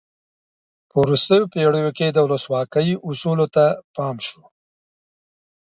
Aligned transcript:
په 0.89 0.95
وروستیو 1.03 1.49
پیړیو 1.53 1.89
کې 1.97 2.07
د 2.11 2.17
ولسواکۍ 2.25 2.89
اصولو 3.09 3.45
ته 3.55 3.65
پام 3.95 4.15
شو. 4.27 4.41